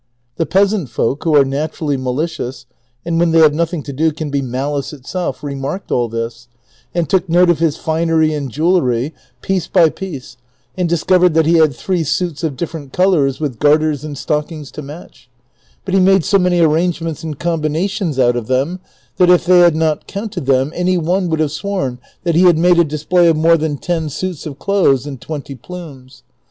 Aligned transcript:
Tlie 0.39 0.49
peasant 0.49 0.89
folk, 0.89 1.23
who 1.25 1.35
are 1.35 1.45
naturally 1.45 1.95
malicious, 1.95 2.65
and 3.05 3.19
when 3.19 3.29
they 3.29 3.37
have 3.37 3.53
nothing 3.53 3.83
to 3.83 3.93
do 3.93 4.11
can 4.11 4.31
be 4.31 4.41
malice 4.41 4.93
itself, 4.93 5.43
remarked 5.43 5.91
all 5.91 6.09
this, 6.09 6.47
and 6.95 7.07
took 7.07 7.29
note 7.29 7.51
of 7.51 7.59
his 7.59 7.77
finery 7.77 8.33
and 8.33 8.49
jewellery, 8.49 9.13
piece 9.43 9.67
by 9.67 9.91
piece, 9.91 10.37
and 10.75 10.89
discovered 10.89 11.35
that 11.35 11.45
lie 11.45 11.51
liad 11.51 11.77
tlu'ee 11.77 12.03
suits 12.03 12.43
of 12.43 12.57
different 12.57 12.91
colors, 12.93 13.39
with 13.39 13.59
garters 13.59 14.03
and 14.03 14.17
stockings 14.17 14.71
to 14.71 14.81
match; 14.81 15.29
Init 15.85 15.93
he 15.93 15.99
made 15.99 16.25
so 16.25 16.39
many 16.39 16.61
arrangements 16.61 17.21
and 17.23 17.37
combinations 17.37 18.17
out 18.17 18.35
of 18.35 18.47
them, 18.47 18.79
that 19.17 19.29
if 19.29 19.45
tliey 19.45 19.63
had 19.63 19.75
not 19.75 20.07
counted 20.07 20.47
them, 20.47 20.71
any 20.73 20.97
one 20.97 21.29
would 21.29 21.39
have 21.39 21.51
sworn 21.51 21.99
tiiat 22.25 22.33
he 22.33 22.41
had 22.45 22.57
made 22.57 22.79
a 22.79 22.83
display 22.83 23.27
of 23.27 23.37
more 23.37 23.55
than 23.55 23.77
ten 23.77 24.09
suits 24.09 24.47
of 24.47 24.57
clothes 24.57 25.05
and 25.05 25.21
twenty 25.21 25.53
plumes. 25.53 26.23